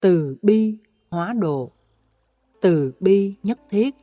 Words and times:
Từ 0.00 0.36
bi 0.42 0.78
hóa 1.10 1.32
độ 1.32 1.70
Từ 2.60 2.92
bi 3.00 3.34
nhất 3.42 3.58
thiết 3.70 3.94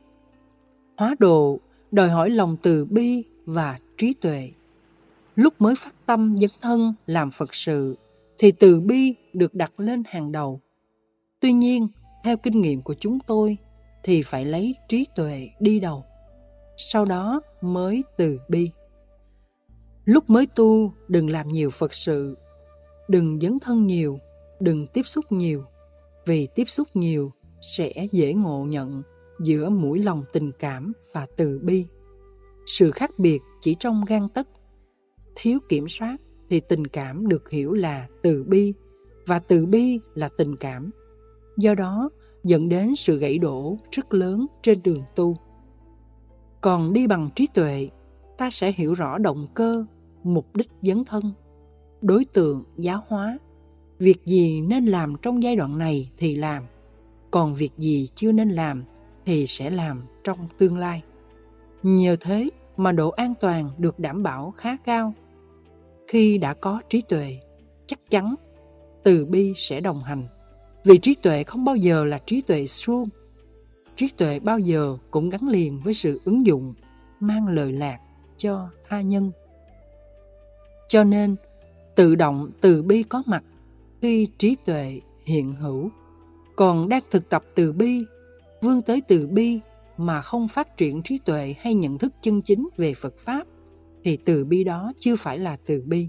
Hóa 0.96 1.16
độ 1.18 1.60
đòi 1.92 2.08
hỏi 2.08 2.30
lòng 2.30 2.56
từ 2.62 2.84
bi 2.84 3.24
và 3.46 3.78
trí 3.98 4.14
tuệ. 4.14 4.50
Lúc 5.36 5.54
mới 5.58 5.74
phát 5.78 5.94
tâm 6.06 6.36
dấn 6.40 6.50
thân 6.60 6.94
làm 7.06 7.30
Phật 7.30 7.54
sự 7.54 7.96
thì 8.38 8.52
từ 8.52 8.80
bi 8.80 9.14
được 9.32 9.54
đặt 9.54 9.80
lên 9.80 10.02
hàng 10.06 10.32
đầu. 10.32 10.60
Tuy 11.40 11.52
nhiên, 11.52 11.88
theo 12.24 12.36
kinh 12.36 12.60
nghiệm 12.60 12.82
của 12.82 12.94
chúng 12.94 13.18
tôi 13.26 13.56
thì 14.02 14.22
phải 14.22 14.44
lấy 14.44 14.74
trí 14.88 15.06
tuệ 15.16 15.50
đi 15.60 15.80
đầu. 15.80 16.04
Sau 16.76 17.04
đó 17.04 17.40
mới 17.60 18.04
từ 18.16 18.38
bi. 18.48 18.70
Lúc 20.04 20.30
mới 20.30 20.46
tu 20.54 20.92
đừng 21.08 21.30
làm 21.30 21.48
nhiều 21.48 21.70
Phật 21.70 21.94
sự, 21.94 22.38
đừng 23.08 23.40
dấn 23.40 23.58
thân 23.58 23.86
nhiều, 23.86 24.18
đừng 24.60 24.86
tiếp 24.86 25.02
xúc 25.02 25.24
nhiều. 25.30 25.64
Vì 26.26 26.48
tiếp 26.54 26.64
xúc 26.64 26.88
nhiều 26.94 27.32
sẽ 27.76 28.06
dễ 28.12 28.34
ngộ 28.34 28.64
nhận 28.64 29.02
giữa 29.40 29.68
mũi 29.68 30.02
lòng 30.02 30.22
tình 30.32 30.52
cảm 30.58 30.92
và 31.14 31.26
từ 31.36 31.60
bi. 31.62 31.86
Sự 32.66 32.90
khác 32.90 33.10
biệt 33.18 33.42
chỉ 33.60 33.76
trong 33.78 34.04
gan 34.08 34.28
tất. 34.28 34.48
Thiếu 35.34 35.58
kiểm 35.68 35.88
soát 35.88 36.16
thì 36.50 36.60
tình 36.60 36.86
cảm 36.86 37.28
được 37.28 37.50
hiểu 37.50 37.72
là 37.72 38.08
từ 38.22 38.44
bi 38.44 38.74
và 39.26 39.38
từ 39.38 39.66
bi 39.66 40.00
là 40.14 40.28
tình 40.38 40.56
cảm. 40.56 40.90
Do 41.56 41.74
đó 41.74 42.10
dẫn 42.44 42.68
đến 42.68 42.94
sự 42.94 43.18
gãy 43.18 43.38
đổ 43.38 43.78
rất 43.90 44.14
lớn 44.14 44.46
trên 44.62 44.82
đường 44.82 45.02
tu. 45.16 45.36
Còn 46.60 46.92
đi 46.92 47.06
bằng 47.06 47.30
trí 47.36 47.46
tuệ, 47.54 47.88
ta 48.38 48.50
sẽ 48.50 48.72
hiểu 48.72 48.94
rõ 48.94 49.18
động 49.18 49.46
cơ, 49.54 49.84
mục 50.22 50.56
đích 50.56 50.68
dấn 50.82 51.04
thân, 51.04 51.32
đối 52.02 52.24
tượng 52.24 52.64
giáo 52.76 53.02
hóa, 53.08 53.38
việc 53.98 54.24
gì 54.24 54.60
nên 54.60 54.86
làm 54.86 55.14
trong 55.22 55.42
giai 55.42 55.56
đoạn 55.56 55.78
này 55.78 56.10
thì 56.16 56.34
làm, 56.34 56.62
còn 57.30 57.54
việc 57.54 57.72
gì 57.78 58.08
chưa 58.14 58.32
nên 58.32 58.48
làm 58.48 58.84
thì 59.24 59.46
sẽ 59.46 59.70
làm 59.70 60.02
trong 60.24 60.48
tương 60.58 60.78
lai. 60.78 61.02
Nhờ 61.82 62.16
thế 62.20 62.50
mà 62.76 62.92
độ 62.92 63.10
an 63.10 63.34
toàn 63.40 63.70
được 63.78 63.98
đảm 63.98 64.22
bảo 64.22 64.50
khá 64.50 64.76
cao. 64.76 65.12
Khi 66.08 66.38
đã 66.38 66.54
có 66.54 66.80
trí 66.88 67.00
tuệ, 67.00 67.38
chắc 67.86 68.10
chắn 68.10 68.34
từ 69.02 69.24
bi 69.24 69.52
sẽ 69.56 69.80
đồng 69.80 70.02
hành. 70.02 70.28
Vì 70.84 70.98
trí 70.98 71.14
tuệ 71.14 71.44
không 71.44 71.64
bao 71.64 71.76
giờ 71.76 72.04
là 72.04 72.18
trí 72.26 72.40
tuệ 72.40 72.66
suông. 72.66 73.08
Trí 73.96 74.08
tuệ 74.16 74.40
bao 74.40 74.58
giờ 74.58 74.96
cũng 75.10 75.28
gắn 75.28 75.48
liền 75.48 75.80
với 75.80 75.94
sự 75.94 76.20
ứng 76.24 76.46
dụng, 76.46 76.74
mang 77.20 77.48
lời 77.48 77.72
lạc 77.72 77.98
cho 78.36 78.68
tha 78.88 79.00
nhân. 79.00 79.30
Cho 80.88 81.04
nên, 81.04 81.36
tự 81.94 82.14
động 82.14 82.50
từ 82.60 82.82
bi 82.82 83.02
có 83.02 83.22
mặt 83.26 83.42
khi 84.02 84.28
trí 84.38 84.56
tuệ 84.64 85.00
hiện 85.24 85.56
hữu. 85.56 85.90
Còn 86.56 86.88
đang 86.88 87.02
thực 87.10 87.28
tập 87.28 87.44
từ 87.54 87.72
bi, 87.72 88.04
vươn 88.62 88.82
tới 88.82 89.02
từ 89.08 89.26
bi 89.26 89.60
mà 89.96 90.20
không 90.20 90.48
phát 90.48 90.76
triển 90.76 91.02
trí 91.02 91.18
tuệ 91.18 91.54
hay 91.60 91.74
nhận 91.74 91.98
thức 91.98 92.12
chân 92.22 92.42
chính 92.42 92.68
về 92.76 92.94
Phật 92.94 93.18
Pháp, 93.18 93.46
thì 94.04 94.16
từ 94.16 94.44
bi 94.44 94.64
đó 94.64 94.92
chưa 95.00 95.16
phải 95.16 95.38
là 95.38 95.56
từ 95.66 95.82
bi 95.86 96.08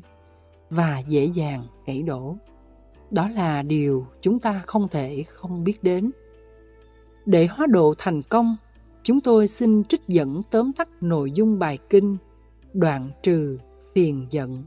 và 0.69 0.99
dễ 1.07 1.25
dàng 1.25 1.67
gãy 1.85 2.01
đổ. 2.01 2.35
Đó 3.11 3.29
là 3.29 3.61
điều 3.61 4.05
chúng 4.21 4.39
ta 4.39 4.61
không 4.65 4.87
thể 4.87 5.23
không 5.27 5.63
biết 5.63 5.83
đến. 5.83 6.11
Để 7.25 7.47
hóa 7.47 7.67
độ 7.67 7.93
thành 7.97 8.21
công, 8.21 8.57
chúng 9.03 9.21
tôi 9.21 9.47
xin 9.47 9.83
trích 9.83 10.07
dẫn 10.07 10.41
tóm 10.51 10.73
tắt 10.73 10.89
nội 11.01 11.31
dung 11.31 11.59
bài 11.59 11.77
kinh 11.89 12.17
Đoạn 12.73 13.11
trừ 13.23 13.59
phiền 13.95 14.25
giận 14.29 14.63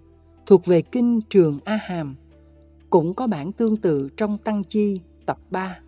thuộc 0.47 0.67
về 0.67 0.83
kinh 0.83 1.21
Trường 1.31 1.59
A 1.65 1.77
Hàm, 1.77 2.17
cũng 2.91 3.15
có 3.15 3.27
bản 3.27 3.53
tương 3.53 3.77
tự 3.77 4.09
trong 4.17 4.39
Tăng 4.39 4.65
Chi 4.65 5.01
tập 5.27 5.39
3. 5.51 5.81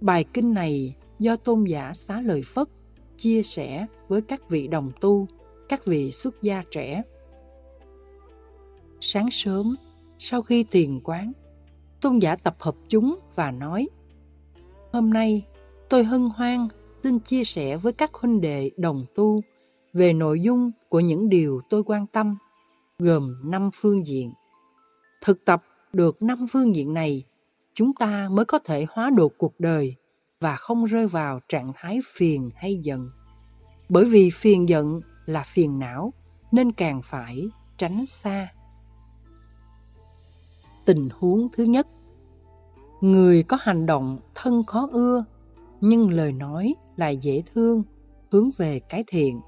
Bài 0.00 0.24
kinh 0.32 0.54
này 0.54 0.94
do 1.18 1.36
tôn 1.36 1.64
giả 1.64 1.92
xá 1.94 2.20
lời 2.20 2.42
Phất 2.42 2.68
chia 3.16 3.42
sẻ 3.42 3.86
với 4.08 4.22
các 4.22 4.50
vị 4.50 4.68
đồng 4.68 4.90
tu, 5.00 5.26
các 5.68 5.84
vị 5.84 6.10
xuất 6.10 6.42
gia 6.42 6.62
trẻ. 6.70 7.02
Sáng 9.00 9.30
sớm, 9.30 9.76
sau 10.18 10.42
khi 10.42 10.64
tiền 10.70 11.00
quán, 11.04 11.32
tôn 12.00 12.18
giả 12.18 12.36
tập 12.36 12.56
hợp 12.58 12.74
chúng 12.88 13.18
và 13.34 13.50
nói 13.50 13.88
Hôm 14.92 15.10
nay, 15.10 15.46
tôi 15.88 16.04
hân 16.04 16.28
hoan 16.36 16.68
xin 17.02 17.18
chia 17.18 17.44
sẻ 17.44 17.76
với 17.76 17.92
các 17.92 18.14
huynh 18.14 18.40
đệ 18.40 18.70
đồng 18.76 19.04
tu 19.14 19.40
về 19.92 20.12
nội 20.12 20.40
dung 20.40 20.70
của 20.88 21.00
những 21.00 21.28
điều 21.28 21.60
tôi 21.68 21.84
quan 21.84 22.06
tâm, 22.06 22.36
gồm 22.98 23.36
năm 23.44 23.70
phương 23.74 24.06
diện. 24.06 24.32
Thực 25.20 25.44
tập 25.44 25.62
được 25.92 26.22
năm 26.22 26.46
phương 26.52 26.76
diện 26.76 26.94
này, 26.94 27.24
chúng 27.74 27.94
ta 27.94 28.28
mới 28.28 28.44
có 28.44 28.58
thể 28.58 28.86
hóa 28.90 29.10
được 29.10 29.32
cuộc 29.38 29.60
đời 29.60 29.94
và 30.40 30.56
không 30.56 30.84
rơi 30.84 31.06
vào 31.06 31.40
trạng 31.48 31.72
thái 31.74 32.00
phiền 32.12 32.50
hay 32.54 32.74
giận. 32.82 33.10
Bởi 33.88 34.04
vì 34.04 34.30
phiền 34.30 34.68
giận 34.68 35.00
là 35.26 35.42
phiền 35.42 35.78
não 35.78 36.12
nên 36.52 36.72
càng 36.72 37.00
phải 37.04 37.48
tránh 37.78 38.06
xa. 38.06 38.48
Tình 40.84 41.08
huống 41.18 41.48
thứ 41.52 41.64
nhất 41.64 41.86
Người 43.00 43.42
có 43.42 43.58
hành 43.60 43.86
động 43.86 44.18
thân 44.34 44.64
khó 44.64 44.88
ưa 44.92 45.24
nhưng 45.80 46.10
lời 46.10 46.32
nói 46.32 46.74
lại 46.96 47.16
dễ 47.16 47.42
thương, 47.54 47.82
hướng 48.30 48.50
về 48.56 48.80
cái 48.88 49.04
thiện. 49.06 49.40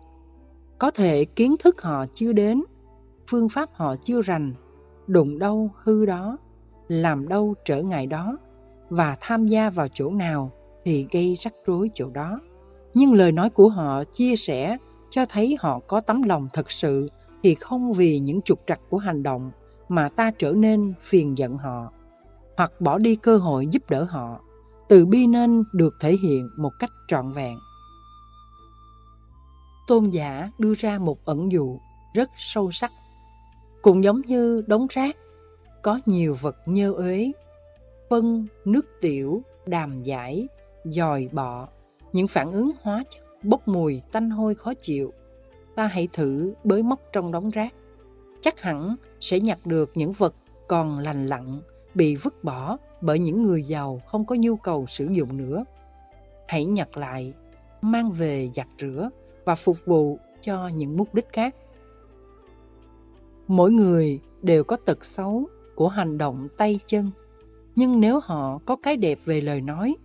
Có 0.78 0.90
thể 0.90 1.24
kiến 1.24 1.56
thức 1.58 1.82
họ 1.82 2.04
chưa 2.14 2.32
đến, 2.32 2.62
phương 3.30 3.48
pháp 3.48 3.70
họ 3.72 3.94
chưa 4.02 4.22
rành, 4.22 4.54
đụng 5.06 5.38
đâu 5.38 5.70
hư 5.82 6.06
đó, 6.06 6.38
làm 6.88 7.28
đâu 7.28 7.54
trở 7.64 7.82
ngại 7.82 8.06
đó 8.06 8.38
và 8.90 9.16
tham 9.20 9.46
gia 9.46 9.70
vào 9.70 9.88
chỗ 9.92 10.10
nào 10.10 10.50
thì 10.84 11.06
gây 11.12 11.34
rắc 11.34 11.52
rối 11.66 11.90
chỗ 11.94 12.10
đó. 12.10 12.40
Nhưng 12.94 13.12
lời 13.12 13.32
nói 13.32 13.50
của 13.50 13.68
họ 13.68 14.04
chia 14.04 14.36
sẻ 14.36 14.76
cho 15.10 15.26
thấy 15.28 15.56
họ 15.60 15.80
có 15.86 16.00
tấm 16.00 16.22
lòng 16.22 16.48
thật 16.52 16.70
sự 16.70 17.08
thì 17.42 17.54
không 17.54 17.92
vì 17.92 18.18
những 18.18 18.42
trục 18.42 18.60
trặc 18.66 18.80
của 18.90 18.98
hành 18.98 19.22
động 19.22 19.50
mà 19.88 20.08
ta 20.08 20.30
trở 20.38 20.52
nên 20.52 20.94
phiền 21.00 21.38
giận 21.38 21.58
họ 21.58 21.92
hoặc 22.56 22.72
bỏ 22.80 22.98
đi 22.98 23.16
cơ 23.16 23.36
hội 23.36 23.66
giúp 23.66 23.90
đỡ 23.90 24.04
họ. 24.04 24.40
Từ 24.88 25.06
bi 25.06 25.26
nên 25.26 25.64
được 25.72 25.94
thể 26.00 26.16
hiện 26.22 26.48
một 26.56 26.70
cách 26.78 26.90
trọn 27.08 27.32
vẹn. 27.32 27.58
Tôn 29.86 30.04
giả 30.04 30.50
đưa 30.58 30.74
ra 30.74 30.98
một 30.98 31.24
ẩn 31.24 31.52
dụ 31.52 31.78
rất 32.14 32.30
sâu 32.36 32.70
sắc. 32.70 32.92
Cũng 33.82 34.04
giống 34.04 34.20
như 34.20 34.64
đống 34.66 34.86
rác, 34.90 35.16
có 35.82 36.00
nhiều 36.06 36.36
vật 36.40 36.56
nhơ 36.66 36.92
uế, 36.92 37.32
phân, 38.10 38.46
nước 38.64 38.86
tiểu, 39.00 39.42
đàm 39.66 40.02
giải, 40.02 40.48
dòi 40.84 41.28
bọ, 41.32 41.68
những 42.12 42.28
phản 42.28 42.52
ứng 42.52 42.70
hóa 42.82 43.04
chất 43.10 43.22
bốc 43.44 43.68
mùi 43.68 44.02
tanh 44.12 44.30
hôi 44.30 44.54
khó 44.54 44.74
chịu. 44.74 45.12
Ta 45.74 45.86
hãy 45.86 46.08
thử 46.12 46.54
bới 46.64 46.82
móc 46.82 47.00
trong 47.12 47.32
đống 47.32 47.50
rác. 47.50 47.74
Chắc 48.40 48.60
hẳn 48.60 48.96
sẽ 49.20 49.40
nhặt 49.40 49.66
được 49.66 49.90
những 49.94 50.12
vật 50.12 50.34
còn 50.68 50.98
lành 50.98 51.26
lặn, 51.26 51.60
bị 51.94 52.16
vứt 52.16 52.44
bỏ 52.44 52.76
bởi 53.00 53.18
những 53.18 53.42
người 53.42 53.62
giàu 53.62 54.02
không 54.06 54.26
có 54.26 54.36
nhu 54.38 54.56
cầu 54.56 54.86
sử 54.86 55.08
dụng 55.12 55.36
nữa. 55.36 55.64
Hãy 56.48 56.64
nhặt 56.64 56.96
lại, 56.96 57.34
mang 57.80 58.10
về 58.10 58.50
giặt 58.54 58.66
rửa 58.78 59.10
và 59.44 59.54
phục 59.54 59.76
vụ 59.84 60.18
cho 60.40 60.68
những 60.68 60.96
mục 60.96 61.14
đích 61.14 61.28
khác. 61.32 61.56
Mỗi 63.52 63.72
người 63.72 64.20
đều 64.42 64.64
có 64.64 64.76
tật 64.76 65.04
xấu 65.04 65.48
của 65.74 65.88
hành 65.88 66.18
động 66.18 66.48
tay 66.56 66.78
chân, 66.86 67.10
nhưng 67.76 68.00
nếu 68.00 68.20
họ 68.20 68.58
có 68.66 68.76
cái 68.76 68.96
đẹp 68.96 69.18
về 69.24 69.40
lời 69.40 69.60
nói 69.60 69.96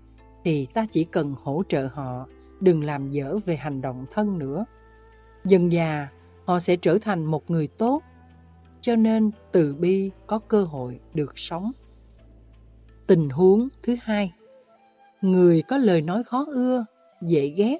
thì 0.46 0.68
ta 0.74 0.86
chỉ 0.92 1.04
cần 1.04 1.36
hỗ 1.44 1.64
trợ 1.70 1.90
họ 1.94 2.28
đừng 2.60 2.84
làm 2.84 3.10
dở 3.10 3.38
về 3.46 3.56
hành 3.56 3.82
động 3.82 4.06
thân 4.12 4.40
nữa. 4.40 4.66
Dần 5.46 5.72
già, 5.72 6.08
họ 6.46 6.60
sẽ 6.60 6.76
trở 6.76 6.98
thành 6.98 7.26
một 7.26 7.52
người 7.52 7.68
tốt, 7.68 8.02
cho 8.82 8.96
nên 8.96 9.32
từ 9.52 9.76
bi 9.76 10.12
có 10.28 10.40
cơ 10.40 10.64
hội 10.64 11.00
được 11.14 11.34
sống. 11.36 11.72
Tình 13.08 13.30
huống 13.30 13.68
thứ 13.84 13.96
hai 14.02 14.34
Người 15.22 15.64
có 15.68 15.78
lời 15.78 16.02
nói 16.02 16.24
khó 16.24 16.46
ưa, 16.48 16.86
dễ 17.22 17.48
ghét, 17.48 17.78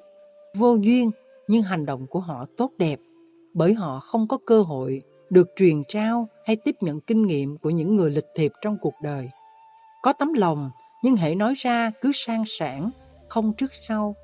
vô 0.56 0.74
duyên 0.74 1.10
nhưng 1.48 1.62
hành 1.62 1.86
động 1.86 2.06
của 2.06 2.20
họ 2.20 2.46
tốt 2.56 2.72
đẹp 2.78 3.00
bởi 3.54 3.74
họ 3.74 4.00
không 4.00 4.28
có 4.28 4.38
cơ 4.46 4.62
hội 4.62 5.02
được 5.30 5.48
truyền 5.56 5.82
trao 5.88 6.28
hay 6.46 6.56
tiếp 6.56 6.76
nhận 6.80 7.00
kinh 7.00 7.26
nghiệm 7.26 7.58
của 7.58 7.70
những 7.70 7.96
người 7.96 8.10
lịch 8.10 8.28
thiệp 8.34 8.52
trong 8.62 8.76
cuộc 8.80 8.94
đời. 9.02 9.30
Có 10.02 10.12
tấm 10.12 10.32
lòng 10.32 10.70
nhưng 11.02 11.16
hãy 11.16 11.34
nói 11.34 11.54
ra 11.56 11.90
cứ 12.00 12.10
sang 12.14 12.44
sản, 12.46 12.90
không 13.28 13.52
trước 13.52 13.70
sau, 13.72 14.14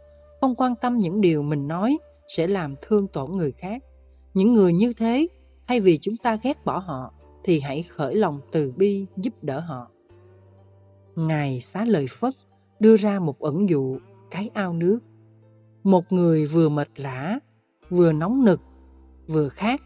không 0.40 0.54
quan 0.54 0.74
tâm 0.76 0.98
những 0.98 1.20
điều 1.20 1.42
mình 1.42 1.68
nói 1.68 1.98
sẽ 2.26 2.46
làm 2.46 2.74
thương 2.82 3.08
tổn 3.08 3.36
người 3.36 3.52
khác. 3.52 3.82
Những 4.34 4.52
người 4.52 4.72
như 4.72 4.92
thế, 4.92 5.26
thay 5.66 5.80
vì 5.80 5.98
chúng 6.00 6.16
ta 6.16 6.36
ghét 6.42 6.64
bỏ 6.64 6.78
họ, 6.78 7.12
thì 7.44 7.60
hãy 7.60 7.82
khởi 7.82 8.14
lòng 8.14 8.40
từ 8.52 8.72
bi 8.76 9.06
giúp 9.16 9.34
đỡ 9.42 9.60
họ. 9.60 9.90
Ngài 11.16 11.60
xá 11.60 11.84
lời 11.84 12.06
Phất 12.10 12.34
đưa 12.80 12.96
ra 12.96 13.20
một 13.20 13.38
ẩn 13.38 13.68
dụ 13.68 13.98
cái 14.30 14.50
ao 14.54 14.72
nước. 14.72 14.98
Một 15.84 16.12
người 16.12 16.46
vừa 16.46 16.68
mệt 16.68 16.88
lã, 16.96 17.38
vừa 17.90 18.12
nóng 18.12 18.44
nực, 18.44 18.60
vừa 19.28 19.48
khát. 19.48 19.80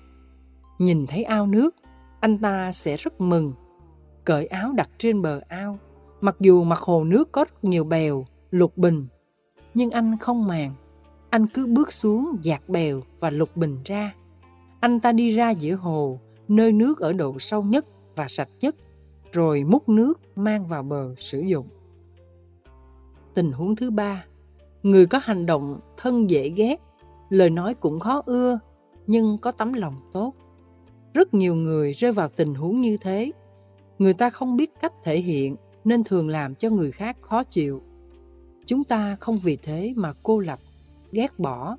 Nhìn 0.78 1.06
thấy 1.06 1.22
ao 1.22 1.46
nước, 1.46 1.76
anh 2.20 2.38
ta 2.38 2.72
sẽ 2.72 2.96
rất 2.96 3.20
mừng. 3.20 3.52
Cởi 4.25 4.46
áo 4.46 4.72
đặt 4.72 4.88
trên 4.98 5.22
bờ 5.22 5.40
ao, 5.48 5.78
Mặc 6.20 6.36
dù 6.40 6.64
mặt 6.64 6.78
hồ 6.78 7.04
nước 7.04 7.32
có 7.32 7.44
rất 7.44 7.64
nhiều 7.64 7.84
bèo, 7.84 8.26
lục 8.50 8.78
bình, 8.78 9.06
nhưng 9.75 9.90
anh 9.90 10.16
không 10.16 10.46
màng. 10.46 10.75
Anh 11.30 11.46
cứ 11.46 11.66
bước 11.66 11.92
xuống 11.92 12.36
dạt 12.42 12.69
bèo 12.69 13.00
và 13.20 13.30
lục 13.30 13.56
bình 13.56 13.78
ra. 13.84 14.14
Anh 14.80 15.00
ta 15.00 15.12
đi 15.12 15.30
ra 15.30 15.50
giữa 15.50 15.75
hồ, 15.75 16.19
nơi 16.48 16.72
nước 16.72 16.98
ở 16.98 17.12
độ 17.12 17.38
sâu 17.38 17.62
nhất 17.62 17.86
và 18.16 18.28
sạch 18.28 18.48
nhất, 18.60 18.76
rồi 19.32 19.64
múc 19.64 19.88
nước 19.88 20.14
mang 20.36 20.66
vào 20.66 20.82
bờ 20.82 21.14
sử 21.19 21.40
dụng. 21.40 21.69
Tình 23.34 23.52
huống 23.52 23.76
thứ 23.76 23.90
ba, 23.90 24.25
người 24.82 25.06
có 25.06 25.20
hành 25.22 25.46
động 25.46 25.80
thân 25.96 26.30
dễ 26.30 26.48
ghét, 26.48 26.76
lời 27.28 27.50
nói 27.50 27.75
cũng 27.75 28.00
khó 28.00 28.22
ưa, 28.26 28.58
nhưng 29.06 29.38
có 29.38 29.52
tấm 29.52 29.72
lòng 29.72 30.10
tốt. 30.12 30.32
Rất 31.14 31.34
nhiều 31.34 31.55
người 31.55 31.93
rơi 31.93 32.12
vào 32.12 32.28
tình 32.28 32.55
huống 32.55 32.81
như 32.81 32.96
thế. 32.96 33.32
Người 33.99 34.14
ta 34.14 34.31
không 34.31 34.56
biết 34.56 34.70
cách 34.81 34.93
thể 35.02 35.19
hiện 35.19 35.56
nên 35.84 36.05
thường 36.05 36.28
làm 36.28 36.55
cho 36.55 36.70
người 36.70 36.90
khác 36.90 37.16
khó 37.20 37.43
chịu. 37.43 37.82
Chúng 38.66 38.84
ta 38.84 39.16
không 39.20 39.38
vì 39.44 39.56
thế 39.56 39.93
mà 39.96 40.12
cô 40.22 40.38
lập, 40.38 40.58
ghét 41.12 41.38
bỏ, 41.38 41.76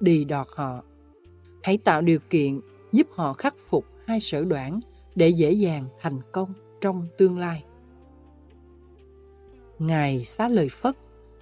đì 0.00 0.24
đọt 0.24 0.46
họ. 0.50 0.82
Hãy 1.62 1.78
tạo 1.78 2.02
điều 2.02 2.18
kiện 2.30 2.60
giúp 2.92 3.06
họ 3.12 3.32
khắc 3.32 3.54
phục 3.68 3.84
hai 4.06 4.20
sở 4.20 4.44
đoạn 4.44 4.80
để 5.14 5.28
dễ 5.28 5.52
dàng 5.52 5.84
thành 6.00 6.20
công 6.32 6.52
trong 6.80 7.06
tương 7.18 7.38
lai. 7.38 7.64
Ngài 9.78 10.24
xá 10.24 10.48
lời 10.48 10.68
Phất 10.70 10.96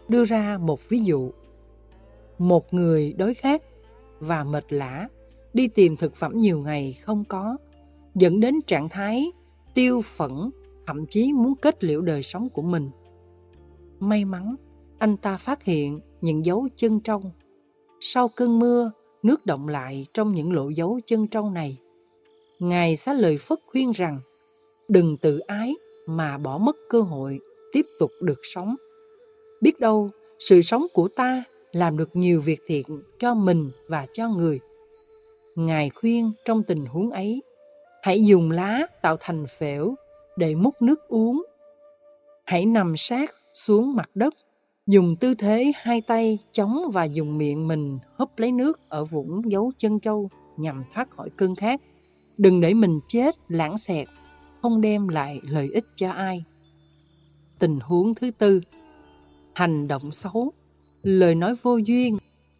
đưa 0.08 0.24
ra 0.24 0.58
một 0.58 0.88
ví 0.88 0.98
dụ. 0.98 1.30
Một 2.38 2.74
người 2.74 3.12
đói 3.12 3.34
khát 3.34 3.62
và 4.20 4.44
mệt 4.44 4.72
lã 4.72 5.08
đi 5.56 5.68
tìm 5.68 5.96
thực 5.96 6.16
phẩm 6.16 6.38
nhiều 6.38 6.58
ngày 6.58 6.96
không 7.02 7.24
có, 7.28 7.56
dẫn 8.14 8.40
đến 8.40 8.62
trạng 8.66 8.88
thái 8.88 9.32
tiêu 9.74 10.02
phẫn, 10.16 10.50
thậm 10.86 11.06
chí 11.06 11.32
muốn 11.32 11.54
kết 11.54 11.84
liễu 11.84 12.00
đời 12.00 12.22
sống 12.22 12.48
của 12.48 12.62
mình. 12.62 12.90
May 14.00 14.24
mắn, 14.24 14.56
anh 14.98 15.16
ta 15.16 15.36
phát 15.36 15.62
hiện 15.62 16.00
những 16.20 16.44
dấu 16.44 16.68
chân 16.76 17.00
trong. 17.00 17.22
Sau 18.00 18.28
cơn 18.28 18.58
mưa, 18.58 18.90
nước 19.22 19.46
động 19.46 19.68
lại 19.68 20.06
trong 20.14 20.32
những 20.32 20.52
lỗ 20.52 20.68
dấu 20.68 21.00
chân 21.06 21.26
trong 21.26 21.54
này. 21.54 21.78
Ngài 22.58 22.96
xá 22.96 23.12
lời 23.12 23.38
Phất 23.38 23.58
khuyên 23.66 23.92
rằng, 23.92 24.20
đừng 24.88 25.16
tự 25.16 25.38
ái 25.38 25.74
mà 26.06 26.38
bỏ 26.38 26.58
mất 26.58 26.76
cơ 26.88 27.00
hội 27.00 27.40
tiếp 27.72 27.86
tục 27.98 28.10
được 28.20 28.40
sống. 28.42 28.76
Biết 29.60 29.80
đâu, 29.80 30.10
sự 30.38 30.62
sống 30.62 30.86
của 30.92 31.08
ta 31.08 31.44
làm 31.72 31.96
được 31.96 32.16
nhiều 32.16 32.40
việc 32.40 32.60
thiện 32.66 33.02
cho 33.18 33.34
mình 33.34 33.70
và 33.88 34.06
cho 34.12 34.28
người. 34.28 34.60
Ngài 35.56 35.90
khuyên 35.90 36.32
trong 36.44 36.62
tình 36.62 36.86
huống 36.86 37.10
ấy, 37.10 37.42
hãy 38.02 38.24
dùng 38.24 38.50
lá 38.50 38.86
tạo 39.02 39.16
thành 39.20 39.44
phễu 39.58 39.94
để 40.36 40.54
múc 40.54 40.82
nước 40.82 41.08
uống. 41.08 41.44
Hãy 42.44 42.66
nằm 42.66 42.96
sát 42.96 43.30
xuống 43.52 43.94
mặt 43.94 44.10
đất, 44.14 44.34
dùng 44.86 45.16
tư 45.16 45.34
thế 45.34 45.72
hai 45.74 46.00
tay 46.00 46.38
chống 46.52 46.90
và 46.92 47.04
dùng 47.04 47.38
miệng 47.38 47.68
mình 47.68 47.98
húp 48.18 48.38
lấy 48.38 48.52
nước 48.52 48.80
ở 48.88 49.04
vũng 49.04 49.50
dấu 49.50 49.72
chân 49.78 50.00
trâu 50.00 50.30
nhằm 50.56 50.84
thoát 50.92 51.10
khỏi 51.10 51.30
cơn 51.36 51.54
khát. 51.54 51.80
Đừng 52.38 52.60
để 52.60 52.74
mình 52.74 53.00
chết 53.08 53.34
lãng 53.48 53.78
xẹt, 53.78 54.08
không 54.62 54.80
đem 54.80 55.08
lại 55.08 55.40
lợi 55.48 55.70
ích 55.72 55.86
cho 55.96 56.10
ai. 56.10 56.44
Tình 57.58 57.78
huống 57.80 58.14
thứ 58.14 58.30
tư, 58.30 58.60
hành 59.54 59.88
động 59.88 60.12
xấu, 60.12 60.52
lời 61.02 61.34
nói 61.34 61.54
vô 61.62 61.76
duyên. 61.76 62.18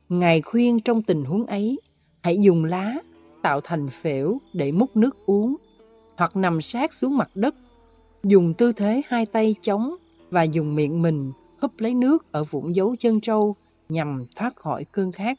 Ngài 0.09 0.43
khuyên 0.43 0.81
trong 0.81 1.03
tình 1.03 1.25
huống 1.25 1.47
ấy, 1.47 1.79
hãy 2.27 2.39
dùng 2.39 2.65
lá 2.65 2.97
tạo 3.43 3.61
thành 3.61 3.89
phễu 3.89 4.39
để 4.53 4.73
múc 4.73 4.97
nước 4.97 5.17
uống, 5.27 5.57
hoặc 6.17 6.37
nằm 6.37 6.61
sát 6.61 6.93
xuống 6.93 7.17
mặt 7.17 7.31
đất, 7.35 7.55
dùng 8.23 8.55
tư 8.55 8.73
thế 8.73 9.03
hai 9.07 9.27
tay 9.27 9.55
chống 9.63 9.97
và 10.31 10.43
dùng 10.43 10.75
miệng 10.75 11.03
mình 11.03 11.33
húp 11.61 11.73
lấy 11.79 11.95
nước 11.95 12.33
ở 12.33 12.45
vũng 12.45 12.77
dấu 12.77 12.97
chân 12.97 13.21
trâu 13.21 13.57
nhằm 13.89 14.27
thoát 14.37 14.57
khỏi 14.57 14.85
cơn 14.85 15.13
khát. 15.13 15.39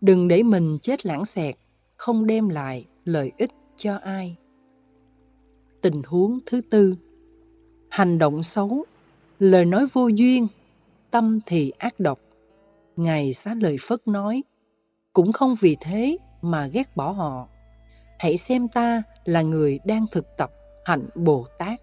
Đừng 0.00 0.28
để 0.28 0.42
mình 0.42 0.78
chết 0.82 1.06
lãng 1.06 1.24
xẹt, 1.24 1.54
không 1.96 2.26
đem 2.26 2.48
lại 2.48 2.86
lợi 3.04 3.32
ích 3.38 3.52
cho 3.76 3.96
ai. 3.96 4.36
Tình 5.80 6.02
huống 6.06 6.38
thứ 6.46 6.60
tư 6.70 6.96
Hành 7.90 8.18
động 8.18 8.42
xấu, 8.42 8.84
lời 9.38 9.64
nói 9.64 9.86
vô 9.92 10.08
duyên, 10.08 10.46
tâm 11.10 11.40
thì 11.46 11.72
ác 11.78 12.00
độc. 12.00 12.20
Ngài 12.96 13.32
xá 13.32 13.54
lời 13.54 13.76
Phất 13.80 14.08
nói, 14.08 14.42
cũng 15.12 15.32
không 15.32 15.54
vì 15.60 15.76
thế 15.80 16.18
mà 16.42 16.66
ghét 16.66 16.96
bỏ 16.96 17.10
họ. 17.10 17.48
Hãy 18.18 18.36
xem 18.36 18.68
ta 18.68 19.02
là 19.24 19.42
người 19.42 19.78
đang 19.84 20.06
thực 20.10 20.36
tập 20.36 20.50
hạnh 20.84 21.08
Bồ 21.14 21.46
Tát, 21.58 21.80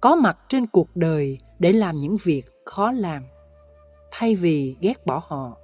có 0.00 0.16
mặt 0.16 0.38
trên 0.48 0.66
cuộc 0.66 0.96
đời 0.96 1.38
để 1.58 1.72
làm 1.72 2.00
những 2.00 2.16
việc 2.24 2.42
khó 2.64 2.92
làm. 2.92 3.22
Thay 4.10 4.34
vì 4.34 4.76
ghét 4.80 5.06
bỏ 5.06 5.22
họ, 5.26 5.56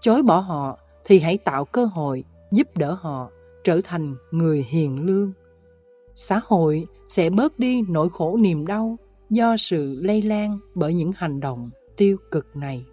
chối 0.00 0.22
bỏ 0.22 0.38
họ 0.38 0.78
thì 1.04 1.20
hãy 1.20 1.38
tạo 1.38 1.64
cơ 1.64 1.84
hội 1.84 2.24
giúp 2.52 2.68
đỡ 2.76 2.92
họ 3.00 3.30
trở 3.64 3.80
thành 3.84 4.16
người 4.30 4.66
hiền 4.68 5.00
lương. 5.00 5.32
Xã 6.14 6.40
hội 6.44 6.86
sẽ 7.08 7.30
bớt 7.30 7.58
đi 7.58 7.82
nỗi 7.88 8.08
khổ 8.12 8.36
niềm 8.36 8.66
đau 8.66 8.96
do 9.30 9.56
sự 9.56 10.00
lây 10.02 10.22
lan 10.22 10.58
bởi 10.74 10.94
những 10.94 11.10
hành 11.16 11.40
động 11.40 11.70
tiêu 11.96 12.16
cực 12.30 12.56
này. 12.56 12.84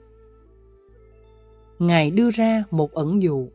Ngài 1.87 2.11
đưa 2.11 2.29
ra 2.29 2.63
một 2.71 2.91
ẩn 2.93 3.21
dụ. 3.21 3.47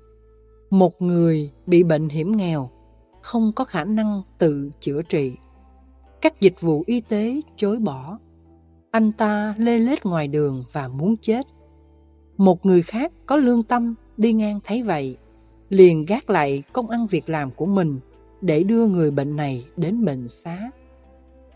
Một 0.70 1.02
người 1.02 1.50
bị 1.66 1.82
bệnh 1.82 2.08
hiểm 2.08 2.32
nghèo, 2.32 2.70
không 3.22 3.52
có 3.52 3.64
khả 3.64 3.84
năng 3.84 4.22
tự 4.38 4.70
chữa 4.80 5.02
trị. 5.02 5.32
Các 6.20 6.40
dịch 6.40 6.60
vụ 6.60 6.82
y 6.86 7.00
tế 7.00 7.40
chối 7.56 7.78
bỏ. 7.78 8.19
Anh 8.90 9.12
ta 9.12 9.54
lê 9.58 9.78
lết 9.78 10.06
ngoài 10.06 10.28
đường 10.28 10.64
và 10.72 10.88
muốn 10.88 11.16
chết. 11.16 11.46
Một 12.36 12.66
người 12.66 12.82
khác 12.82 13.12
có 13.26 13.36
lương 13.36 13.62
tâm 13.62 13.94
đi 14.16 14.32
ngang 14.32 14.60
thấy 14.64 14.82
vậy, 14.82 15.16
liền 15.69 16.04
gác 16.04 16.30
lại 16.30 16.62
công 16.72 16.90
ăn 16.90 17.06
việc 17.06 17.28
làm 17.28 17.50
của 17.50 17.66
mình 17.66 18.00
để 18.40 18.62
đưa 18.62 18.86
người 18.86 19.10
bệnh 19.10 19.36
này 19.36 19.66
đến 19.76 20.04
bệnh 20.04 20.28
xá. 20.28 20.70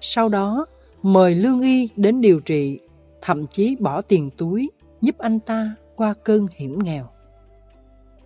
Sau 0.00 0.28
đó, 0.28 0.66
mời 1.02 1.34
lương 1.34 1.60
y 1.60 1.88
đến 1.96 2.20
điều 2.20 2.40
trị, 2.40 2.78
thậm 3.22 3.46
chí 3.46 3.76
bỏ 3.80 4.02
tiền 4.02 4.30
túi 4.36 4.70
giúp 5.00 5.18
anh 5.18 5.40
ta 5.40 5.76
qua 5.96 6.14
cơn 6.24 6.46
hiểm 6.54 6.78
nghèo. 6.78 7.08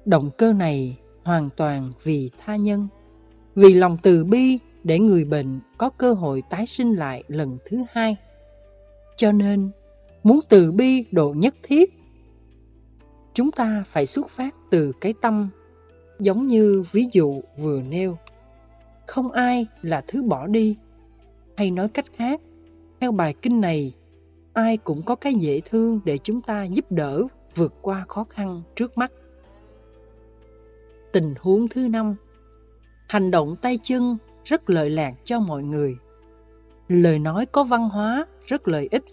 Động 0.04 0.30
cơ 0.38 0.52
này 0.52 0.98
hoàn 1.24 1.50
toàn 1.56 1.92
vì 2.02 2.30
tha 2.38 2.56
nhân, 2.56 2.88
vì 3.54 3.74
lòng 3.74 3.96
từ 4.02 4.24
bi 4.24 4.58
để 4.84 4.98
người 4.98 5.24
bệnh 5.24 5.60
có 5.78 5.90
cơ 5.90 6.12
hội 6.12 6.42
tái 6.50 6.66
sinh 6.66 6.92
lại 6.92 7.24
lần 7.28 7.58
thứ 7.64 7.78
hai. 7.90 8.16
Cho 9.16 9.32
nên, 9.32 9.70
muốn 10.22 10.40
từ 10.48 10.72
bi 10.72 11.04
độ 11.12 11.34
nhất 11.36 11.54
thiết, 11.62 11.92
chúng 13.34 13.50
ta 13.50 13.84
phải 13.86 14.06
xuất 14.06 14.30
phát 14.30 14.54
từ 14.70 14.92
cái 15.00 15.14
tâm, 15.20 15.50
giống 16.18 16.46
như 16.46 16.84
ví 16.92 17.06
dụ 17.12 17.40
vừa 17.58 17.80
nêu. 17.82 18.16
Không 19.06 19.32
ai 19.32 19.66
là 19.82 20.04
thứ 20.06 20.22
bỏ 20.22 20.46
đi, 20.46 20.76
hay 21.56 21.70
nói 21.70 21.88
cách 21.88 22.06
khác, 22.12 22.40
theo 23.00 23.12
bài 23.12 23.34
kinh 23.42 23.60
này, 23.60 23.94
ai 24.52 24.76
cũng 24.76 25.02
có 25.02 25.14
cái 25.14 25.34
dễ 25.34 25.60
thương 25.60 26.00
để 26.04 26.18
chúng 26.18 26.40
ta 26.40 26.64
giúp 26.64 26.92
đỡ 26.92 27.22
vượt 27.56 27.74
qua 27.82 28.04
khó 28.08 28.24
khăn 28.24 28.62
trước 28.74 28.98
mắt. 28.98 29.12
Tình 31.12 31.34
huống 31.40 31.68
thứ 31.68 31.88
năm 31.88 32.16
Hành 33.08 33.30
động 33.30 33.56
tay 33.56 33.78
chân 33.82 34.16
rất 34.44 34.70
lợi 34.70 34.90
lạc 34.90 35.14
cho 35.24 35.40
mọi 35.40 35.62
người. 35.62 35.96
Lời 36.88 37.18
nói 37.18 37.46
có 37.46 37.64
văn 37.64 37.88
hóa 37.88 38.26
rất 38.46 38.68
lợi 38.68 38.88
ích. 38.90 39.04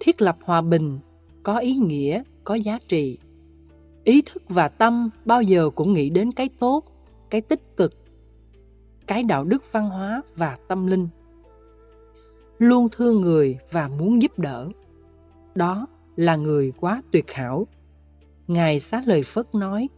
Thiết 0.00 0.22
lập 0.22 0.36
hòa 0.42 0.62
bình, 0.62 0.98
có 1.42 1.58
ý 1.58 1.72
nghĩa, 1.72 2.22
có 2.44 2.54
giá 2.54 2.78
trị. 2.88 3.18
Ý 4.04 4.22
thức 4.26 4.42
và 4.48 4.68
tâm 4.68 5.10
bao 5.24 5.42
giờ 5.42 5.70
cũng 5.70 5.92
nghĩ 5.92 6.10
đến 6.10 6.32
cái 6.32 6.48
tốt, 6.58 6.84
cái 7.30 7.40
tích 7.40 7.76
cực, 7.76 7.94
cái 9.06 9.22
đạo 9.22 9.44
đức 9.44 9.72
văn 9.72 9.90
hóa 9.90 10.22
và 10.36 10.56
tâm 10.68 10.86
linh 10.86 11.08
luôn 12.58 12.88
thương 12.92 13.20
người 13.20 13.58
và 13.70 13.88
muốn 13.88 14.22
giúp 14.22 14.38
đỡ. 14.38 14.68
Đó 15.54 15.86
là 16.18 16.36
người 16.36 16.72
quá 16.80 17.02
tuyệt 17.12 17.32
hảo. 17.32 17.66
Ngài 18.46 18.80
xá 18.80 19.02
lời 19.06 19.22
Phất 19.22 19.54
nói, 19.54 19.88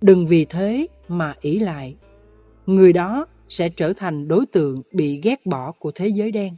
đừng 0.00 0.26
vì 0.26 0.44
thế 0.44 0.86
mà 1.08 1.34
ỷ 1.40 1.58
lại. 1.58 1.96
Người 2.66 2.92
đó 2.92 3.26
sẽ 3.48 3.68
trở 3.68 3.92
thành 3.92 4.28
đối 4.28 4.46
tượng 4.46 4.82
bị 4.92 5.20
ghét 5.22 5.46
bỏ 5.46 5.72
của 5.72 5.90
thế 5.94 6.08
giới 6.08 6.32
đen, 6.32 6.56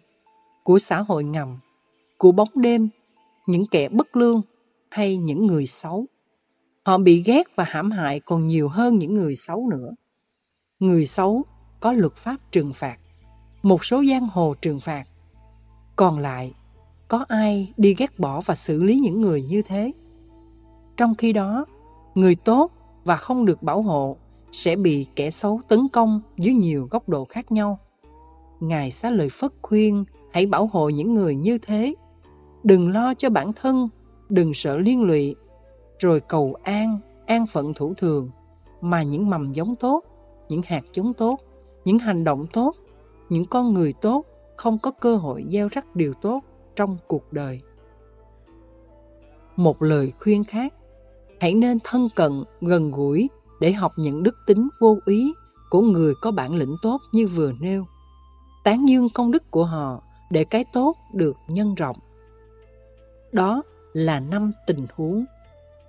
của 0.63 0.79
xã 0.79 1.01
hội 1.01 1.25
ngầm, 1.25 1.59
của 2.19 2.33
bóng 2.33 2.49
đêm, 2.55 2.89
những 3.47 3.67
kẻ 3.67 3.89
bất 3.89 4.17
lương 4.17 4.43
hay 4.91 5.17
những 5.17 5.47
người 5.47 5.67
xấu. 5.67 6.07
Họ 6.85 6.99
bị 6.99 7.23
ghét 7.27 7.43
và 7.57 7.65
hãm 7.65 7.91
hại 7.91 8.21
còn 8.21 8.47
nhiều 8.47 8.69
hơn 8.69 8.99
những 8.99 9.15
người 9.15 9.37
xấu 9.37 9.69
nữa. 9.71 9.91
Người 10.79 11.07
xấu 11.07 11.43
có 11.81 11.93
luật 11.93 12.17
pháp 12.17 12.37
trừng 12.53 12.73
phạt, 12.75 12.99
một 13.63 13.85
số 13.85 14.05
giang 14.05 14.29
hồ 14.29 14.55
trừng 14.63 14.81
phạt, 14.81 15.05
còn 15.97 16.19
lại, 16.19 16.53
có 17.09 17.25
ai 17.29 17.73
đi 17.77 17.95
ghét 17.99 18.19
bỏ 18.19 18.41
và 18.47 18.55
xử 18.55 18.83
lý 18.83 18.99
những 18.99 19.21
người 19.21 19.43
như 19.43 19.63
thế? 19.63 19.93
Trong 20.97 21.15
khi 21.15 21.33
đó, 21.33 21.67
người 22.15 22.35
tốt 22.35 22.71
và 23.05 23.17
không 23.17 23.45
được 23.45 23.63
bảo 23.63 23.83
hộ 23.83 24.17
sẽ 24.53 24.77
bị 24.77 25.07
kẻ 25.17 25.31
xấu 25.31 25.61
tấn 25.69 25.89
công 25.93 26.21
dưới 26.37 26.55
nhiều 26.55 26.89
góc 26.91 27.09
độ 27.09 27.25
khác 27.25 27.53
nhau. 27.53 27.79
Ngài 28.61 28.91
xá 28.91 29.11
lời 29.11 29.29
phất 29.29 29.53
khuyên 29.63 30.05
hãy 30.33 30.47
bảo 30.47 30.67
hộ 30.73 30.89
những 30.89 31.15
người 31.15 31.35
như 31.35 31.59
thế. 31.59 31.95
Đừng 32.63 32.89
lo 32.89 33.15
cho 33.15 33.31
bản 33.31 33.53
thân, 33.53 33.89
đừng 34.29 34.55
sợ 34.55 34.79
liên 34.79 35.03
lụy, 35.03 35.35
rồi 35.99 36.21
cầu 36.21 36.57
an, 36.63 36.99
an 37.27 37.47
phận 37.47 37.75
thủ 37.75 37.95
thường, 37.95 38.31
mà 38.81 39.03
những 39.03 39.31
mầm 39.31 39.53
giống 39.53 39.77
tốt, 39.77 40.05
những 40.49 40.63
hạt 40.65 40.83
giống 40.93 41.15
tốt, 41.15 41.39
những 41.85 41.99
hành 41.99 42.25
động 42.25 42.47
tốt, 42.53 42.75
những 43.29 43.47
con 43.47 43.75
người 43.75 43.93
tốt 43.93 44.25
không 44.57 44.79
có 44.79 44.91
cơ 44.91 45.17
hội 45.17 45.45
gieo 45.49 45.69
rắc 45.73 45.97
điều 45.97 46.15
tốt 46.15 46.41
trong 46.77 46.97
cuộc 47.07 47.33
đời. 47.33 47.61
Một 49.57 49.83
lời 49.83 50.13
khuyên 50.21 50.45
khác, 50.45 50.75
hãy 51.41 51.55
nên 51.55 51.79
thân 51.85 52.09
cận, 52.17 52.45
gần 52.61 52.91
gũi 52.91 53.29
để 53.61 53.73
học 53.73 53.93
những 53.97 54.23
đức 54.23 54.37
tính 54.47 54.69
vô 54.81 54.99
ý 55.07 55.33
của 55.71 55.81
người 55.81 56.15
có 56.21 56.31
bản 56.31 56.55
lĩnh 56.55 56.77
tốt 56.83 57.01
như 57.13 57.27
vừa 57.27 57.53
nêu. 57.61 57.87
Tán 58.65 58.89
dương 58.89 59.09
công 59.15 59.31
đức 59.31 59.51
của 59.51 59.65
họ 59.65 60.03
để 60.31 60.45
cái 60.45 60.65
tốt 60.73 60.97
được 61.15 61.37
nhân 61.49 61.75
rộng. 61.75 61.97
Đó 63.33 63.63
là 63.93 64.21
năm 64.21 64.53
tình 64.67 64.87
huống. 64.95 65.25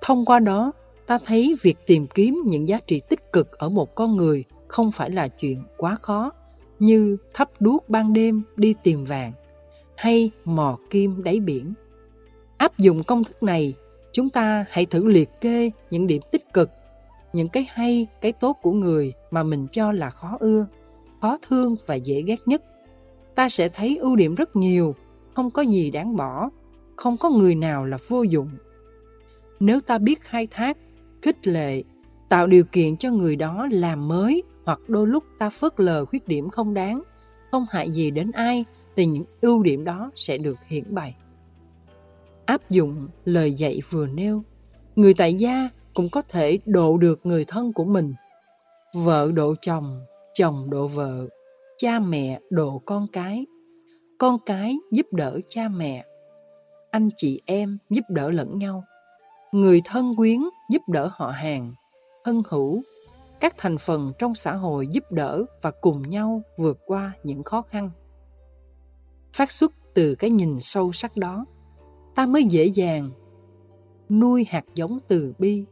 Thông 0.02 0.26
qua 0.26 0.40
đó, 0.40 0.72
ta 1.08 1.20
thấy 1.26 1.56
việc 1.62 1.78
tìm 1.86 2.08
kiếm 2.08 2.42
những 2.46 2.68
giá 2.68 2.80
trị 2.88 3.02
tích 3.10 3.32
cực 3.34 3.52
ở 3.52 3.70
một 3.70 3.96
con 3.96 4.16
người 4.16 4.44
không 4.68 4.92
phải 4.92 5.12
là 5.12 5.28
chuyện 5.28 5.64
quá 5.78 5.96
khó, 5.96 6.32
như 6.80 7.18
thắp 7.34 7.50
đuốc 7.60 7.90
ban 7.90 8.14
đêm 8.14 8.44
đi 8.56 8.76
tìm 8.84 9.06
vàng, 9.06 9.32
hay 9.98 10.32
mò 10.46 10.78
kim 10.90 11.24
đáy 11.24 11.40
biển. 11.40 11.74
Áp 12.58 12.78
dụng 12.78 13.04
công 13.04 13.24
thức 13.24 13.44
này, 13.44 13.74
chúng 14.12 14.30
ta 14.30 14.66
hãy 14.70 14.86
thử 14.86 15.08
liệt 15.08 15.30
kê 15.42 15.72
những 15.92 16.08
điểm 16.08 16.22
tích 16.32 16.54
cực, 16.54 16.70
những 17.34 17.50
cái 17.50 17.68
hay, 17.70 18.08
cái 18.22 18.32
tốt 18.32 18.58
của 18.62 18.72
người 18.72 19.14
mà 19.32 19.44
mình 19.44 19.68
cho 19.72 19.92
là 19.92 20.10
khó 20.10 20.38
ưa, 20.40 20.68
khó 21.22 21.38
thương 21.48 21.76
và 21.86 21.96
dễ 21.96 22.22
ghét 22.22 22.40
nhất. 22.46 22.64
Ta 23.36 23.50
sẽ 23.50 23.70
thấy 23.70 23.98
ưu 23.98 24.16
điểm 24.16 24.36
rất 24.36 24.56
nhiều, 24.56 24.96
không 25.34 25.52
có 25.52 25.62
gì 25.62 25.92
đáng 25.92 26.16
bỏ, 26.16 26.50
không 26.96 27.18
có 27.18 27.30
người 27.30 27.56
nào 27.56 27.86
là 27.86 27.98
vô 28.08 28.24
dụng. 28.24 28.50
Nếu 29.60 29.82
ta 29.82 29.98
biết 29.98 30.22
khai 30.22 30.48
thác, 30.52 30.78
khích 31.22 31.48
lệ, 31.48 31.84
tạo 32.30 32.48
điều 32.48 32.64
kiện 32.64 32.98
cho 32.98 33.12
người 33.12 33.36
đó 33.36 33.68
làm 33.72 34.08
mới 34.08 34.44
hoặc 34.66 34.80
đôi 34.88 35.08
lúc 35.08 35.24
ta 35.38 35.50
phớt 35.50 35.80
lờ 35.80 36.06
khuyết 36.06 36.28
điểm 36.28 36.50
không 36.50 36.74
đáng, 36.74 37.04
không 37.52 37.66
hại 37.72 37.92
gì 37.92 38.12
đến 38.12 38.32
ai, 38.32 38.66
thì 38.96 39.06
những 39.06 39.24
ưu 39.42 39.64
điểm 39.64 39.84
đó 39.84 40.12
sẽ 40.16 40.38
được 40.38 40.58
hiển 40.68 40.84
bày. 40.96 41.16
Áp 42.46 42.70
dụng 42.70 43.08
lời 43.26 43.54
dạy 43.54 43.82
vừa 43.90 44.08
nêu, 44.08 44.44
người 44.96 45.14
tại 45.14 45.34
gia 45.34 45.70
cũng 45.94 46.10
có 46.10 46.22
thể 46.22 46.60
độ 46.66 46.98
được 46.98 47.20
người 47.24 47.46
thân 47.46 47.74
của 47.74 47.86
mình. 47.86 48.14
Vợ 48.94 49.32
độ 49.34 49.56
chồng, 49.62 50.02
chồng 50.34 50.70
độ 50.70 50.88
vợ, 50.88 51.28
cha 51.78 52.00
mẹ 52.00 52.40
độ 52.50 52.82
con 52.86 53.08
cái, 53.14 53.46
con 54.18 54.38
cái 54.46 54.78
giúp 54.92 55.14
đỡ 55.14 55.40
cha 55.50 55.68
mẹ, 55.68 56.06
anh 56.92 57.10
chị 57.18 57.42
em 57.46 57.78
giúp 57.90 58.06
đỡ 58.10 58.30
lẫn 58.32 58.60
nhau, 58.60 58.84
người 59.52 59.82
thân 59.86 60.16
quyến 60.16 60.40
giúp 60.70 60.82
đỡ 60.88 61.10
họ 61.12 61.28
hàng, 61.28 61.74
thân 62.24 62.42
hữu 62.50 62.82
các 63.40 63.56
thành 63.58 63.78
phần 63.78 64.14
trong 64.20 64.36
xã 64.36 64.54
hội 64.54 64.88
giúp 64.88 65.12
đỡ 65.12 65.46
và 65.62 65.72
cùng 65.72 66.02
nhau 66.02 66.42
vượt 66.58 66.80
qua 66.86 67.14
những 67.24 67.44
khó 67.44 67.62
khăn. 67.62 67.90
Phát 69.36 69.52
xuất 69.52 69.72
từ 69.94 70.16
cái 70.16 70.30
nhìn 70.30 70.60
sâu 70.62 70.92
sắc 70.94 71.18
đó, 71.18 71.46
ta 72.16 72.26
mới 72.26 72.44
dễ 72.44 72.66
dàng 72.66 73.12
nuôi 74.10 74.46
hạt 74.50 74.66
giống 74.76 75.00
từ 75.08 75.34
bi, 75.40 75.66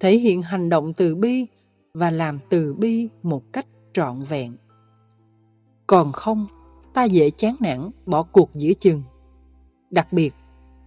thể 0.00 0.18
hiện 0.18 0.42
hành 0.42 0.68
động 0.68 0.92
từ 0.92 1.14
bi 1.14 1.46
và 1.94 2.10
làm 2.10 2.38
từ 2.48 2.74
bi 2.74 3.08
một 3.22 3.42
cách 3.52 3.66
trọn 3.92 4.22
vẹn. 4.22 4.56
Còn 5.86 6.12
không, 6.12 6.46
ta 6.94 7.04
dễ 7.04 7.30
chán 7.30 7.56
nản 7.60 7.90
bỏ 8.06 8.22
cuộc 8.22 8.50
giữa 8.54 8.72
chừng. 8.80 9.02
Đặc 9.90 10.12
biệt, 10.12 10.34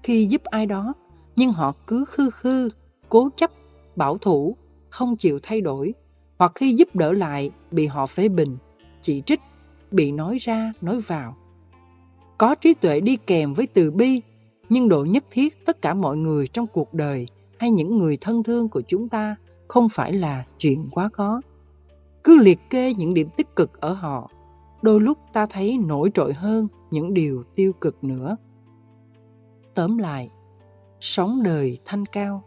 khi 0.03 0.25
giúp 0.25 0.43
ai 0.43 0.65
đó, 0.65 0.93
nhưng 1.35 1.51
họ 1.51 1.73
cứ 1.87 2.05
khư 2.07 2.29
khư, 2.29 2.69
cố 3.09 3.29
chấp, 3.35 3.51
bảo 3.95 4.17
thủ, 4.17 4.55
không 4.89 5.17
chịu 5.17 5.39
thay 5.43 5.61
đổi, 5.61 5.93
hoặc 6.39 6.51
khi 6.55 6.73
giúp 6.73 6.95
đỡ 6.95 7.11
lại 7.13 7.51
bị 7.71 7.85
họ 7.85 8.05
phê 8.05 8.29
bình, 8.29 8.57
chỉ 9.01 9.23
trích, 9.25 9.39
bị 9.91 10.11
nói 10.11 10.37
ra, 10.37 10.73
nói 10.81 10.99
vào. 10.99 11.37
Có 12.41 12.55
trí 12.55 12.73
tuệ 12.73 12.99
đi 12.99 13.17
kèm 13.27 13.53
với 13.53 13.67
từ 13.67 13.91
bi, 13.91 14.21
nhưng 14.69 14.89
độ 14.89 15.05
nhất 15.05 15.23
thiết 15.31 15.65
tất 15.65 15.81
cả 15.81 15.93
mọi 15.93 16.17
người 16.17 16.47
trong 16.47 16.67
cuộc 16.67 16.93
đời 16.93 17.27
hay 17.59 17.71
những 17.71 17.97
người 17.97 18.17
thân 18.21 18.43
thương 18.43 18.69
của 18.69 18.81
chúng 18.87 19.09
ta 19.09 19.35
không 19.67 19.89
phải 19.89 20.13
là 20.13 20.45
chuyện 20.57 20.89
quá 20.91 21.09
khó. 21.13 21.41
Cứ 22.23 22.37
liệt 22.37 22.59
kê 22.69 22.93
những 22.93 23.13
điểm 23.13 23.29
tích 23.37 23.55
cực 23.55 23.81
ở 23.81 23.93
họ, 23.93 24.31
đôi 24.81 24.99
lúc 24.99 25.17
ta 25.33 25.45
thấy 25.45 25.77
nổi 25.77 26.11
trội 26.13 26.33
hơn 26.33 26.67
những 26.91 27.13
điều 27.13 27.43
tiêu 27.55 27.73
cực 27.81 28.03
nữa. 28.03 28.37
Tóm 29.73 29.97
lại, 29.97 30.29
sống 30.99 31.43
đời 31.43 31.77
thanh 31.85 32.05
cao, 32.05 32.43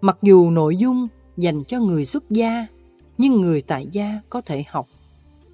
mặc 0.00 0.18
dù 0.22 0.50
nội 0.50 0.76
dung 0.76 1.08
dành 1.36 1.64
cho 1.64 1.80
người 1.80 2.04
xuất 2.04 2.30
gia 2.30 2.66
nhưng 3.18 3.40
người 3.40 3.60
tại 3.60 3.86
gia 3.92 4.20
có 4.30 4.40
thể 4.40 4.64
học 4.68 4.86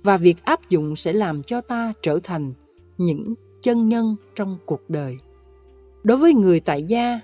và 0.02 0.16
việc 0.16 0.44
áp 0.44 0.68
dụng 0.68 0.96
sẽ 0.96 1.12
làm 1.12 1.42
cho 1.42 1.60
ta 1.60 1.92
trở 2.02 2.18
thành 2.22 2.52
những 2.98 3.34
chân 3.64 3.88
nhân 3.88 4.16
trong 4.34 4.58
cuộc 4.66 4.90
đời. 4.90 5.16
Đối 6.02 6.18
với 6.18 6.34
người 6.34 6.60
tại 6.60 6.82
gia, 6.82 7.20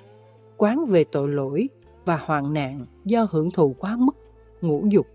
quán 0.56 0.84
về 0.86 1.04
tội 1.04 1.28
lỗi 1.28 1.68
và 2.04 2.16
hoạn 2.16 2.52
nạn 2.52 2.86
do 3.04 3.26
hưởng 3.30 3.50
thụ 3.50 3.74
quá 3.78 3.96
mức, 3.96 4.16
ngũ 4.60 4.84
dục 4.88 5.06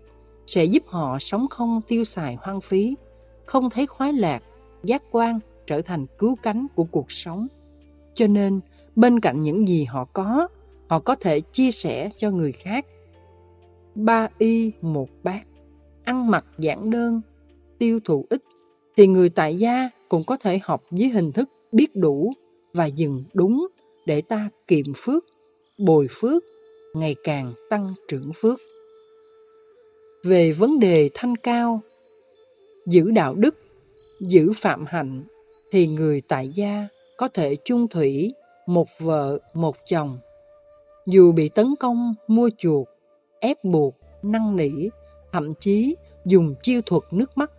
sẽ 0.46 0.64
giúp 0.64 0.82
họ 0.86 1.18
sống 1.20 1.48
không 1.50 1.80
tiêu 1.88 2.04
xài 2.04 2.36
hoang 2.40 2.60
phí, 2.60 2.96
không 3.46 3.70
thấy 3.70 3.86
khoái 3.86 4.12
lạc, 4.12 4.42
giác 4.84 5.02
quan 5.10 5.40
trở 5.66 5.82
thành 5.82 6.06
cứu 6.18 6.36
cánh 6.42 6.66
của 6.74 6.84
cuộc 6.84 7.12
sống. 7.12 7.46
Cho 8.14 8.26
nên, 8.26 8.60
bên 8.96 9.20
cạnh 9.20 9.42
những 9.42 9.68
gì 9.68 9.84
họ 9.84 10.04
có, 10.04 10.48
họ 10.88 10.98
có 10.98 11.14
thể 11.14 11.40
chia 11.40 11.70
sẻ 11.70 12.10
cho 12.16 12.30
người 12.30 12.52
khác 12.52 12.86
ba 13.94 14.28
y 14.38 14.72
một 14.80 15.08
bát, 15.22 15.46
ăn 16.04 16.30
mặc 16.30 16.44
giản 16.58 16.90
đơn, 16.90 17.20
tiêu 17.78 18.00
thụ 18.04 18.26
ít, 18.30 18.42
thì 18.96 19.06
người 19.06 19.28
tại 19.28 19.56
gia 19.56 19.90
cũng 20.08 20.24
có 20.24 20.36
thể 20.36 20.60
học 20.62 20.82
với 20.90 21.08
hình 21.08 21.32
thức 21.32 21.48
biết 21.72 21.86
đủ 21.94 22.32
và 22.72 22.86
dừng 22.86 23.24
đúng 23.34 23.66
để 24.06 24.20
ta 24.20 24.48
kiệm 24.68 24.86
phước, 24.96 25.24
bồi 25.78 26.06
phước, 26.10 26.42
ngày 26.94 27.14
càng 27.24 27.54
tăng 27.70 27.94
trưởng 28.08 28.32
phước. 28.34 28.60
Về 30.24 30.52
vấn 30.52 30.78
đề 30.78 31.10
thanh 31.14 31.36
cao, 31.36 31.80
giữ 32.86 33.10
đạo 33.10 33.34
đức, 33.34 33.56
giữ 34.20 34.52
phạm 34.56 34.84
hạnh, 34.86 35.24
thì 35.70 35.86
người 35.86 36.20
tại 36.28 36.48
gia 36.48 36.88
có 37.16 37.28
thể 37.28 37.56
chung 37.64 37.88
thủy 37.88 38.34
một 38.66 38.88
vợ 38.98 39.38
một 39.54 39.76
chồng. 39.84 40.18
Dù 41.06 41.32
bị 41.32 41.48
tấn 41.48 41.74
công 41.80 42.14
mua 42.26 42.50
chuộc 42.58 42.88
ép 43.40 43.64
buộc, 43.64 43.94
năn 44.22 44.56
nỉ, 44.56 44.88
thậm 45.32 45.54
chí 45.60 45.96
dùng 46.24 46.54
chiêu 46.62 46.80
thuật 46.86 47.02
nước 47.10 47.38
mắt, 47.38 47.52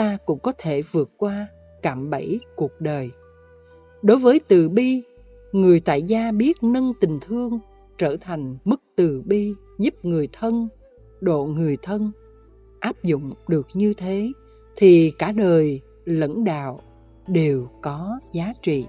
ta 0.00 0.18
cũng 0.26 0.38
có 0.38 0.52
thể 0.58 0.82
vượt 0.92 1.10
qua 1.16 1.46
cạm 1.82 2.10
bẫy 2.10 2.40
cuộc 2.56 2.80
đời. 2.80 3.10
Đối 4.02 4.16
với 4.16 4.40
từ 4.48 4.68
bi, 4.68 5.02
người 5.52 5.80
tại 5.80 6.02
gia 6.02 6.32
biết 6.32 6.62
nâng 6.62 6.92
tình 7.00 7.18
thương 7.20 7.58
trở 7.98 8.16
thành 8.20 8.58
mức 8.64 8.80
từ 8.96 9.22
bi 9.26 9.54
giúp 9.78 9.94
người 10.02 10.28
thân, 10.32 10.68
độ 11.20 11.44
người 11.44 11.76
thân. 11.82 12.12
Áp 12.80 13.02
dụng 13.02 13.32
được 13.48 13.68
như 13.74 13.94
thế 13.96 14.32
thì 14.76 15.12
cả 15.18 15.32
đời 15.32 15.80
lẫn 16.04 16.44
đạo 16.44 16.80
đều 17.26 17.68
có 17.82 18.20
giá 18.32 18.54
trị. 18.62 18.86